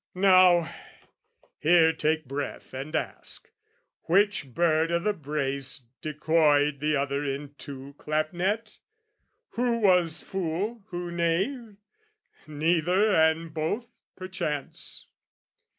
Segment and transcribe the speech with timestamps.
[0.15, 0.67] Now,
[1.59, 3.51] here take breath and ask,
[4.05, 8.79] which bird o' the brace Decoyed the other into clapnet?
[9.49, 11.75] Who Was fool, who knave?
[12.47, 13.85] Neither and both,
[14.15, 15.05] perchance.